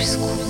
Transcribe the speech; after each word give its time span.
записку. 0.00 0.49